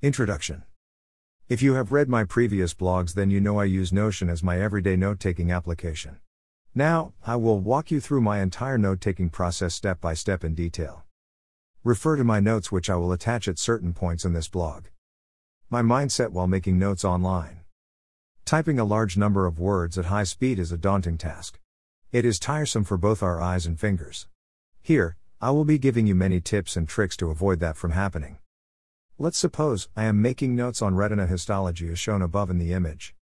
[0.00, 0.62] Introduction
[1.48, 4.60] If you have read my previous blogs, then you know I use Notion as my
[4.60, 6.18] everyday note taking application.
[6.72, 10.54] Now, I will walk you through my entire note taking process step by step in
[10.54, 11.02] detail.
[11.82, 14.84] Refer to my notes, which I will attach at certain points in this blog.
[15.68, 17.62] My mindset while making notes online.
[18.44, 21.58] Typing a large number of words at high speed is a daunting task.
[22.12, 24.28] It is tiresome for both our eyes and fingers.
[24.80, 28.38] Here, I will be giving you many tips and tricks to avoid that from happening.
[29.20, 33.16] Let's suppose I am making notes on retina histology as shown above in the image.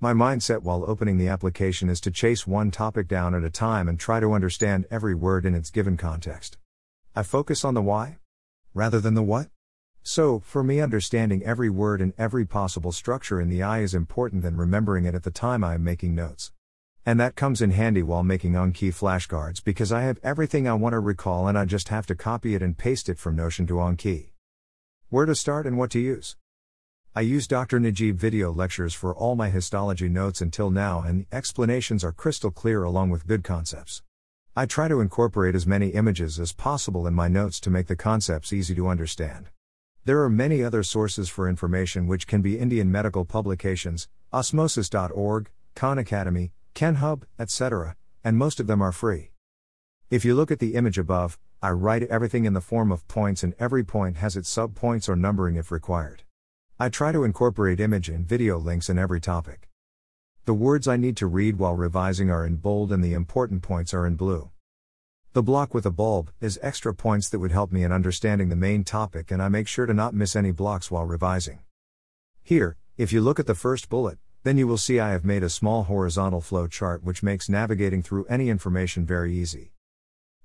[0.00, 3.86] My mindset while opening the application is to chase one topic down at a time
[3.86, 6.56] and try to understand every word in its given context.
[7.14, 8.16] I focus on the why
[8.72, 9.48] rather than the what.
[10.02, 14.40] So, for me, understanding every word and every possible structure in the eye is important
[14.40, 16.50] than remembering it at the time I am making notes.
[17.04, 20.94] And that comes in handy while making Anki flashcards because I have everything I want
[20.94, 23.74] to recall and I just have to copy it and paste it from Notion to
[23.74, 24.31] Anki.
[25.12, 26.36] Where to start and what to use?
[27.14, 27.78] I use Dr.
[27.78, 32.50] Najeeb video lectures for all my histology notes until now, and the explanations are crystal
[32.50, 34.02] clear along with good concepts.
[34.56, 37.94] I try to incorporate as many images as possible in my notes to make the
[37.94, 39.50] concepts easy to understand.
[40.06, 45.98] There are many other sources for information which can be Indian medical publications, osmosis.org, Khan
[45.98, 49.32] Academy, KenHub, etc., and most of them are free.
[50.08, 53.44] If you look at the image above, I write everything in the form of points
[53.44, 56.24] and every point has its subpoints or numbering if required.
[56.80, 59.68] I try to incorporate image and video links in every topic.
[60.44, 63.94] The words I need to read while revising are in bold and the important points
[63.94, 64.50] are in blue.
[65.34, 68.56] The block with a bulb is extra points that would help me in understanding the
[68.56, 71.60] main topic and I make sure to not miss any blocks while revising.
[72.42, 75.44] Here, if you look at the first bullet, then you will see I have made
[75.44, 79.70] a small horizontal flow chart which makes navigating through any information very easy.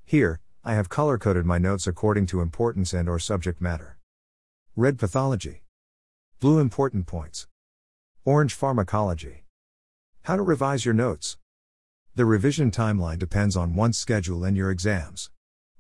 [0.06, 3.98] Here, I have color coded my notes according to importance and or subject matter.
[4.76, 5.64] Red pathology.
[6.40, 7.48] Blue important points.
[8.26, 9.46] Orange pharmacology.
[10.24, 11.38] How to revise your notes.
[12.16, 15.30] The revision timeline depends on one's schedule and your exams.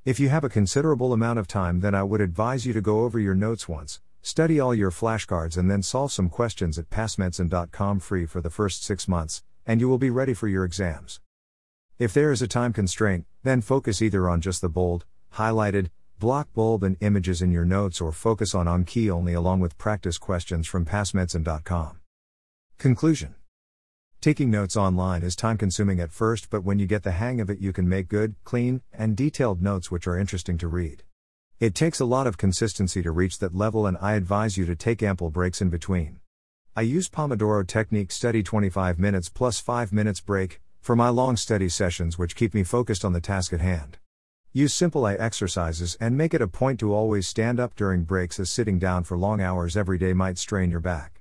[0.05, 3.01] If you have a considerable amount of time, then I would advise you to go
[3.01, 7.99] over your notes once, study all your flashcards, and then solve some questions at passmedicine.com
[7.99, 11.19] free for the first six months, and you will be ready for your exams.
[11.99, 16.47] If there is a time constraint, then focus either on just the bold, highlighted, block
[16.53, 20.67] bulb and images in your notes or focus on Anki only along with practice questions
[20.67, 21.99] from passmedicine.com.
[22.77, 23.33] Conclusion
[24.21, 27.49] Taking notes online is time consuming at first, but when you get the hang of
[27.49, 31.01] it, you can make good, clean, and detailed notes which are interesting to read.
[31.59, 34.75] It takes a lot of consistency to reach that level, and I advise you to
[34.75, 36.19] take ample breaks in between.
[36.75, 41.69] I use Pomodoro technique study 25 minutes plus 5 minutes break, for my long study
[41.69, 43.97] sessions, which keep me focused on the task at hand.
[44.53, 48.39] Use simple eye exercises and make it a point to always stand up during breaks,
[48.39, 51.13] as sitting down for long hours every day might strain your back.